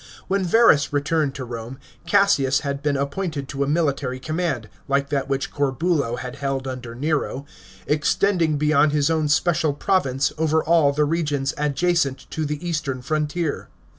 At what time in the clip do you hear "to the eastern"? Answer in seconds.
12.31-13.03